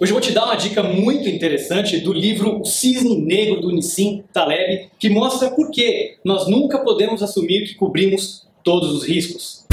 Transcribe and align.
Hoje 0.00 0.10
eu 0.10 0.14
vou 0.14 0.20
te 0.20 0.32
dar 0.32 0.46
uma 0.46 0.56
dica 0.56 0.82
muito 0.82 1.28
interessante 1.28 2.00
do 2.00 2.12
livro 2.12 2.60
O 2.60 2.64
Cisne 2.64 3.16
Negro 3.16 3.60
do 3.60 3.70
Nissim 3.70 4.24
Taleb, 4.32 4.90
que 4.98 5.08
mostra 5.08 5.52
por 5.52 5.70
que 5.70 6.16
nós 6.24 6.48
nunca 6.48 6.80
podemos 6.80 7.22
assumir 7.22 7.64
que 7.64 7.76
cobrimos 7.76 8.44
todos 8.64 8.90
os 8.90 9.04
riscos. 9.04 9.64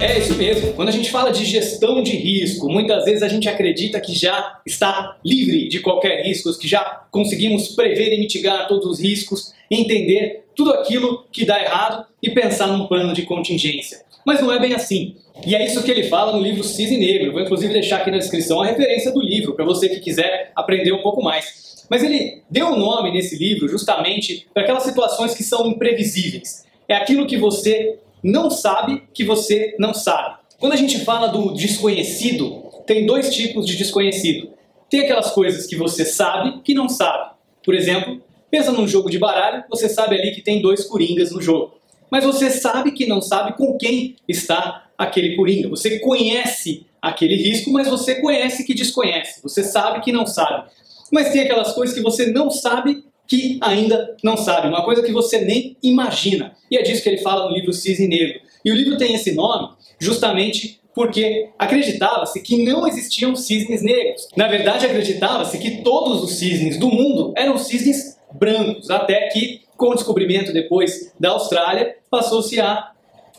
É 0.00 0.16
isso 0.20 0.36
mesmo. 0.36 0.74
Quando 0.74 0.90
a 0.90 0.92
gente 0.92 1.10
fala 1.10 1.32
de 1.32 1.44
gestão 1.44 2.04
de 2.04 2.12
risco, 2.12 2.70
muitas 2.70 3.04
vezes 3.04 3.24
a 3.24 3.28
gente 3.28 3.48
acredita 3.48 4.00
que 4.00 4.14
já 4.14 4.60
está 4.64 5.18
livre 5.24 5.68
de 5.68 5.80
qualquer 5.80 6.24
risco, 6.24 6.56
que 6.56 6.68
já 6.68 6.84
conseguimos 7.10 7.74
prever 7.74 8.14
e 8.14 8.20
mitigar 8.20 8.68
todos 8.68 8.86
os 8.86 9.00
riscos, 9.00 9.52
entender 9.68 10.44
tudo 10.54 10.70
aquilo 10.70 11.24
que 11.32 11.44
dá 11.44 11.60
errado 11.60 12.06
e 12.22 12.30
pensar 12.30 12.68
num 12.68 12.86
plano 12.86 13.12
de 13.12 13.22
contingência. 13.22 14.06
Mas 14.24 14.40
não 14.40 14.52
é 14.52 14.58
bem 14.58 14.74
assim. 14.74 15.16
E 15.46 15.54
é 15.54 15.64
isso 15.64 15.82
que 15.82 15.90
ele 15.90 16.04
fala 16.04 16.32
no 16.32 16.42
livro 16.42 16.64
Cisne 16.64 16.98
Negro. 16.98 17.32
Vou 17.32 17.40
inclusive 17.40 17.72
deixar 17.72 17.98
aqui 17.98 18.10
na 18.10 18.18
descrição 18.18 18.60
a 18.60 18.66
referência 18.66 19.12
do 19.12 19.20
livro, 19.20 19.54
para 19.54 19.64
você 19.64 19.88
que 19.88 20.00
quiser 20.00 20.52
aprender 20.54 20.92
um 20.92 21.02
pouco 21.02 21.22
mais. 21.22 21.86
Mas 21.88 22.02
ele 22.02 22.42
deu 22.50 22.68
o 22.68 22.72
um 22.74 22.78
nome 22.78 23.12
nesse 23.12 23.36
livro 23.36 23.68
justamente 23.68 24.46
para 24.52 24.62
aquelas 24.62 24.82
situações 24.82 25.34
que 25.34 25.42
são 25.42 25.66
imprevisíveis. 25.66 26.66
É 26.86 26.94
aquilo 26.94 27.26
que 27.26 27.36
você 27.36 27.98
não 28.22 28.50
sabe 28.50 29.04
que 29.14 29.24
você 29.24 29.74
não 29.78 29.94
sabe. 29.94 30.36
Quando 30.58 30.72
a 30.72 30.76
gente 30.76 30.98
fala 31.04 31.28
do 31.28 31.54
desconhecido, 31.54 32.64
tem 32.86 33.06
dois 33.06 33.34
tipos 33.34 33.66
de 33.66 33.76
desconhecido. 33.76 34.50
Tem 34.90 35.00
aquelas 35.00 35.30
coisas 35.30 35.66
que 35.66 35.76
você 35.76 36.04
sabe 36.04 36.60
que 36.62 36.74
não 36.74 36.88
sabe. 36.88 37.30
Por 37.64 37.74
exemplo, 37.74 38.20
pensa 38.50 38.72
num 38.72 38.88
jogo 38.88 39.10
de 39.10 39.18
baralho, 39.18 39.64
você 39.68 39.88
sabe 39.88 40.16
ali 40.16 40.32
que 40.32 40.42
tem 40.42 40.60
dois 40.60 40.84
coringas 40.84 41.30
no 41.30 41.40
jogo 41.40 41.77
mas 42.10 42.24
você 42.24 42.50
sabe 42.50 42.92
que 42.92 43.06
não 43.06 43.20
sabe 43.20 43.56
com 43.56 43.76
quem 43.76 44.16
está 44.26 44.86
aquele 44.96 45.36
coringa. 45.36 45.68
Você 45.68 45.98
conhece 46.00 46.86
aquele 47.00 47.36
risco, 47.36 47.70
mas 47.70 47.88
você 47.88 48.16
conhece 48.16 48.64
que 48.64 48.74
desconhece. 48.74 49.40
Você 49.42 49.62
sabe 49.62 50.00
que 50.00 50.12
não 50.12 50.26
sabe. 50.26 50.68
Mas 51.12 51.30
tem 51.30 51.42
aquelas 51.42 51.72
coisas 51.72 51.94
que 51.94 52.02
você 52.02 52.26
não 52.26 52.50
sabe 52.50 53.04
que 53.26 53.58
ainda 53.60 54.16
não 54.24 54.38
sabe, 54.38 54.68
uma 54.68 54.84
coisa 54.84 55.02
que 55.02 55.12
você 55.12 55.42
nem 55.42 55.76
imagina. 55.82 56.54
E 56.70 56.78
é 56.78 56.82
disso 56.82 57.02
que 57.02 57.10
ele 57.10 57.18
fala 57.18 57.48
no 57.48 57.54
livro 57.54 57.74
Cisne 57.74 58.08
Negro. 58.08 58.40
E 58.64 58.72
o 58.72 58.74
livro 58.74 58.96
tem 58.96 59.14
esse 59.14 59.32
nome 59.32 59.68
justamente 60.00 60.80
porque 60.94 61.50
acreditava-se 61.58 62.40
que 62.40 62.64
não 62.64 62.88
existiam 62.88 63.36
cisnes 63.36 63.82
negros. 63.82 64.26
Na 64.36 64.48
verdade, 64.48 64.86
acreditava-se 64.86 65.58
que 65.58 65.82
todos 65.82 66.24
os 66.24 66.32
cisnes 66.32 66.78
do 66.78 66.88
mundo 66.88 67.32
eram 67.36 67.56
cisnes 67.56 68.18
brancos, 68.32 68.90
até 68.90 69.28
que 69.28 69.60
com 69.78 69.90
o 69.90 69.94
descobrimento 69.94 70.52
depois 70.52 71.12
da 71.18 71.30
Austrália, 71.30 71.96
passou-se 72.10 72.60
a 72.60 72.90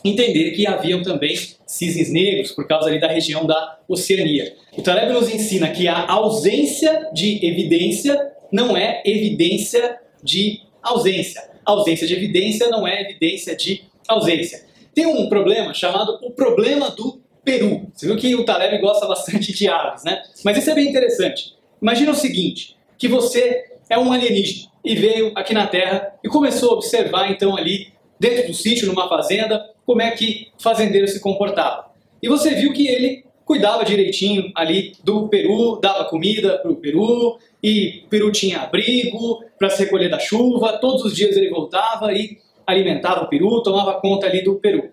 entender 0.02 0.52
que 0.52 0.66
haviam 0.66 1.02
também 1.02 1.36
cisnes 1.66 2.10
negros 2.10 2.52
por 2.52 2.66
causa 2.66 2.88
ali 2.88 2.98
da 2.98 3.06
região 3.06 3.46
da 3.46 3.78
Oceania. 3.86 4.56
O 4.76 4.82
Taleb 4.82 5.12
nos 5.12 5.32
ensina 5.32 5.68
que 5.68 5.86
a 5.86 6.10
ausência 6.10 7.10
de 7.12 7.44
evidência 7.46 8.32
não 8.50 8.74
é 8.74 9.02
evidência 9.04 9.98
de 10.24 10.62
ausência. 10.82 11.42
A 11.64 11.72
ausência 11.72 12.06
de 12.06 12.14
evidência 12.14 12.68
não 12.68 12.88
é 12.88 13.02
evidência 13.02 13.54
de 13.54 13.84
ausência. 14.08 14.64
Tem 14.94 15.06
um 15.06 15.28
problema 15.28 15.74
chamado 15.74 16.18
o 16.22 16.30
problema 16.30 16.90
do 16.90 17.20
Peru. 17.44 17.86
Você 17.94 18.06
viu 18.06 18.16
que 18.16 18.34
o 18.34 18.44
Taleb 18.44 18.78
gosta 18.78 19.06
bastante 19.06 19.52
de 19.52 19.68
aves, 19.68 20.04
né? 20.04 20.22
Mas 20.42 20.56
isso 20.56 20.70
é 20.70 20.74
bem 20.74 20.88
interessante. 20.88 21.54
Imagina 21.80 22.12
o 22.12 22.14
seguinte, 22.14 22.76
que 22.96 23.08
você 23.08 23.64
é 23.90 23.98
um 23.98 24.10
alienígena 24.10 24.69
e 24.84 24.94
veio 24.94 25.32
aqui 25.34 25.52
na 25.52 25.66
Terra 25.66 26.14
e 26.22 26.28
começou 26.28 26.70
a 26.70 26.74
observar 26.74 27.30
então 27.30 27.56
ali 27.56 27.92
dentro 28.18 28.48
do 28.48 28.54
sítio, 28.54 28.86
numa 28.86 29.08
fazenda, 29.08 29.70
como 29.86 30.02
é 30.02 30.10
que 30.10 30.48
fazendeiro 30.58 31.08
se 31.08 31.20
comportava. 31.20 31.86
E 32.22 32.28
você 32.28 32.54
viu 32.54 32.72
que 32.72 32.86
ele 32.86 33.24
cuidava 33.44 33.84
direitinho 33.84 34.52
ali 34.54 34.92
do 35.02 35.28
peru, 35.28 35.80
dava 35.80 36.04
comida 36.04 36.58
para 36.58 36.70
o 36.70 36.76
peru, 36.76 37.38
e 37.62 38.04
o 38.06 38.08
peru 38.08 38.30
tinha 38.30 38.60
abrigo 38.60 39.42
para 39.58 39.70
se 39.70 39.84
recolher 39.84 40.08
da 40.08 40.18
chuva, 40.18 40.78
todos 40.78 41.04
os 41.04 41.16
dias 41.16 41.36
ele 41.36 41.50
voltava 41.50 42.12
e 42.12 42.38
alimentava 42.66 43.24
o 43.24 43.28
peru, 43.28 43.62
tomava 43.62 44.00
conta 44.00 44.26
ali 44.26 44.44
do 44.44 44.56
peru. 44.56 44.90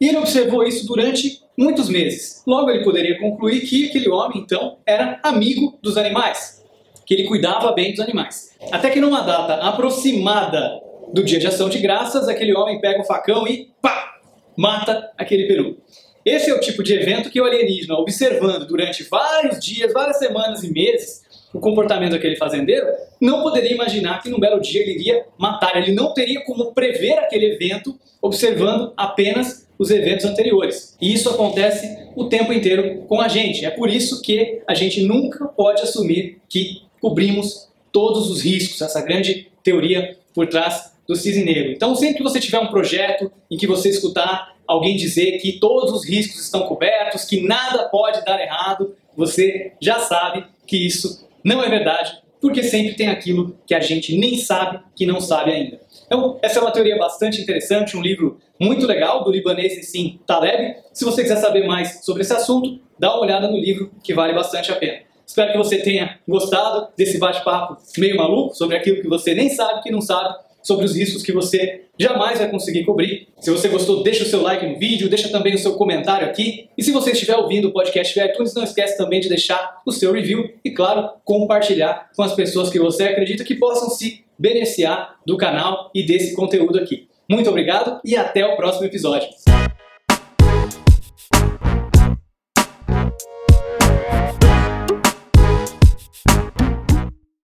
E 0.00 0.08
ele 0.08 0.18
observou 0.18 0.62
isso 0.62 0.86
durante 0.86 1.40
muitos 1.58 1.88
meses. 1.88 2.42
Logo 2.46 2.70
ele 2.70 2.84
poderia 2.84 3.18
concluir 3.18 3.62
que 3.62 3.88
aquele 3.88 4.08
homem 4.08 4.38
então 4.38 4.76
era 4.86 5.18
amigo 5.22 5.78
dos 5.82 5.96
animais, 5.96 6.64
que 7.06 7.14
ele 7.14 7.24
cuidava 7.24 7.72
bem 7.72 7.92
dos 7.92 8.00
animais. 8.00 8.50
Até 8.72 8.90
que 8.90 9.00
numa 9.00 9.20
data 9.20 9.54
aproximada 9.54 10.80
do 11.12 11.22
dia 11.22 11.38
de 11.38 11.46
ação 11.46 11.68
de 11.68 11.78
graças, 11.78 12.28
aquele 12.28 12.54
homem 12.54 12.80
pega 12.80 13.00
o 13.00 13.04
facão 13.04 13.46
e 13.46 13.70
pá, 13.80 14.18
mata 14.56 15.10
aquele 15.16 15.46
peru. 15.46 15.78
Esse 16.24 16.50
é 16.50 16.54
o 16.54 16.58
tipo 16.60 16.82
de 16.82 16.92
evento 16.92 17.30
que 17.30 17.40
o 17.40 17.44
alienígena, 17.44 17.94
observando 17.94 18.66
durante 18.66 19.04
vários 19.04 19.64
dias, 19.64 19.92
várias 19.92 20.18
semanas 20.18 20.64
e 20.64 20.72
meses, 20.72 21.22
o 21.54 21.60
comportamento 21.60 22.10
daquele 22.10 22.34
fazendeiro, 22.34 22.84
não 23.20 23.42
poderia 23.42 23.72
imaginar 23.72 24.20
que 24.20 24.28
num 24.28 24.40
belo 24.40 24.60
dia 24.60 24.82
ele 24.82 24.94
iria 24.94 25.24
matar. 25.38 25.76
Ele 25.76 25.92
não 25.92 26.12
teria 26.12 26.44
como 26.44 26.74
prever 26.74 27.18
aquele 27.20 27.52
evento 27.52 27.96
observando 28.20 28.92
apenas 28.96 29.68
os 29.78 29.90
eventos 29.90 30.24
anteriores. 30.24 30.96
E 31.00 31.12
isso 31.12 31.30
acontece 31.30 31.86
o 32.16 32.28
tempo 32.28 32.52
inteiro 32.52 33.04
com 33.06 33.20
a 33.20 33.28
gente. 33.28 33.64
É 33.64 33.70
por 33.70 33.88
isso 33.88 34.20
que 34.20 34.62
a 34.66 34.74
gente 34.74 35.02
nunca 35.02 35.46
pode 35.46 35.82
assumir 35.82 36.40
que 36.48 36.85
cobrimos 37.00 37.68
todos 37.92 38.30
os 38.30 38.42
riscos, 38.42 38.80
essa 38.80 39.00
grande 39.00 39.50
teoria 39.62 40.18
por 40.34 40.46
trás 40.46 40.92
do 41.08 41.16
cisne 41.16 41.44
negro. 41.44 41.72
Então, 41.72 41.94
sempre 41.94 42.18
que 42.18 42.22
você 42.22 42.40
tiver 42.40 42.58
um 42.58 42.68
projeto 42.68 43.30
em 43.50 43.56
que 43.56 43.66
você 43.66 43.88
escutar 43.88 44.54
alguém 44.66 44.96
dizer 44.96 45.38
que 45.38 45.58
todos 45.58 45.92
os 45.92 46.04
riscos 46.04 46.42
estão 46.42 46.66
cobertos, 46.66 47.24
que 47.24 47.40
nada 47.40 47.88
pode 47.88 48.24
dar 48.24 48.40
errado, 48.40 48.94
você 49.16 49.72
já 49.80 49.98
sabe 50.00 50.44
que 50.66 50.86
isso 50.86 51.26
não 51.44 51.62
é 51.62 51.68
verdade, 51.68 52.18
porque 52.40 52.62
sempre 52.62 52.94
tem 52.94 53.08
aquilo 53.08 53.56
que 53.66 53.74
a 53.74 53.80
gente 53.80 54.16
nem 54.18 54.36
sabe 54.36 54.80
que 54.94 55.06
não 55.06 55.20
sabe 55.20 55.52
ainda. 55.52 55.80
Então, 56.06 56.38
essa 56.42 56.58
é 56.58 56.62
uma 56.62 56.70
teoria 56.70 56.98
bastante 56.98 57.40
interessante, 57.40 57.96
um 57.96 58.02
livro 58.02 58.38
muito 58.60 58.86
legal 58.86 59.24
do 59.24 59.30
libanês 59.30 59.88
sim 59.90 60.20
Taleb. 60.26 60.76
Se 60.92 61.04
você 61.04 61.22
quiser 61.22 61.36
saber 61.36 61.66
mais 61.66 62.04
sobre 62.04 62.22
esse 62.22 62.32
assunto, 62.32 62.80
dá 62.98 63.12
uma 63.14 63.22
olhada 63.22 63.48
no 63.48 63.58
livro 63.58 63.90
que 64.02 64.14
vale 64.14 64.32
bastante 64.32 64.70
a 64.70 64.76
pena. 64.76 65.05
Espero 65.26 65.50
que 65.50 65.58
você 65.58 65.78
tenha 65.78 66.18
gostado 66.26 66.88
desse 66.96 67.18
bate-papo 67.18 67.76
meio 67.98 68.16
maluco 68.16 68.54
sobre 68.54 68.76
aquilo 68.76 69.02
que 69.02 69.08
você 69.08 69.34
nem 69.34 69.50
sabe 69.50 69.82
que 69.82 69.90
não 69.90 70.00
sabe 70.00 70.36
sobre 70.62 70.84
os 70.84 70.96
riscos 70.96 71.22
que 71.22 71.32
você 71.32 71.82
jamais 71.98 72.38
vai 72.38 72.48
conseguir 72.48 72.84
cobrir. 72.84 73.28
Se 73.40 73.50
você 73.50 73.68
gostou, 73.68 74.02
deixa 74.02 74.24
o 74.24 74.26
seu 74.26 74.42
like 74.42 74.66
no 74.66 74.78
vídeo, 74.78 75.08
deixa 75.08 75.28
também 75.28 75.54
o 75.54 75.58
seu 75.58 75.74
comentário 75.74 76.26
aqui. 76.28 76.68
E 76.76 76.82
se 76.82 76.90
você 76.90 77.12
estiver 77.12 77.36
ouvindo 77.36 77.68
o 77.68 77.72
podcast 77.72 78.14
via 78.14 78.26
iTunes, 78.26 78.54
não 78.54 78.64
esquece 78.64 78.96
também 78.96 79.20
de 79.20 79.28
deixar 79.28 79.80
o 79.86 79.92
seu 79.92 80.12
review 80.12 80.48
e, 80.64 80.70
claro, 80.70 81.10
compartilhar 81.24 82.10
com 82.16 82.22
as 82.22 82.34
pessoas 82.34 82.68
que 82.68 82.78
você 82.78 83.04
acredita 83.04 83.44
que 83.44 83.54
possam 83.54 83.90
se 83.90 84.24
beneficiar 84.36 85.16
do 85.24 85.36
canal 85.36 85.90
e 85.94 86.04
desse 86.04 86.34
conteúdo 86.34 86.78
aqui. 86.78 87.08
Muito 87.28 87.48
obrigado 87.48 88.00
e 88.04 88.16
até 88.16 88.44
o 88.44 88.56
próximo 88.56 88.86
episódio. 88.86 89.28